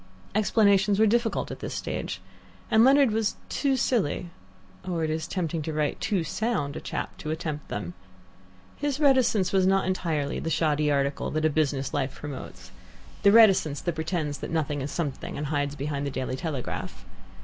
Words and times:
Explanations 0.33 0.97
were 0.97 1.05
difficult 1.05 1.51
at 1.51 1.59
this 1.59 1.75
stage, 1.75 2.21
and 2.71 2.83
Leonard 2.83 3.11
was 3.11 3.35
too 3.49 3.75
silly 3.77 4.31
or 4.83 5.03
it 5.03 5.11
is 5.11 5.27
tempting 5.27 5.61
to 5.61 5.71
write, 5.71 6.01
too 6.01 6.23
sound 6.23 6.75
a 6.75 6.81
chap 6.81 7.15
to 7.19 7.29
attempt 7.29 7.67
them. 7.67 7.93
His 8.77 8.99
reticence 8.99 9.53
was 9.53 9.67
not 9.67 9.85
entirely 9.85 10.39
the 10.39 10.49
shoddy 10.49 10.89
article 10.89 11.29
that 11.29 11.45
a 11.45 11.51
business 11.51 11.93
life 11.93 12.15
promotes, 12.15 12.71
the 13.21 13.31
reticence 13.31 13.79
that 13.81 13.93
pretends 13.93 14.39
that 14.39 14.49
nothing 14.49 14.81
is 14.81 14.89
something, 14.91 15.37
and 15.37 15.45
hides 15.45 15.75
behind 15.75 16.07
the 16.07 16.09
DAILY 16.09 16.35
TELEGRAPH. 16.35 17.05